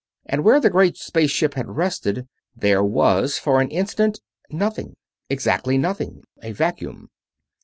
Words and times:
And 0.25 0.43
where 0.43 0.59
the 0.59 0.71
great 0.71 0.97
space 0.97 1.29
ship 1.29 1.53
had 1.53 1.69
rested 1.77 2.27
there 2.55 2.83
was 2.83 3.37
for 3.37 3.61
an 3.61 3.69
instant 3.69 4.19
nothing. 4.49 4.95
Exactly 5.29 5.77
nothing 5.77 6.23
a 6.41 6.53
vacuum. 6.53 7.11